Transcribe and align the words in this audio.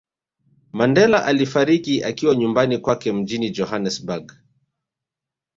Mandela 0.73 1.25
alifariki 1.25 2.03
akiwa 2.03 2.35
nyumbani 2.35 2.77
kwake 2.77 3.11
mjini 3.13 3.49
Johanesburg 3.51 4.31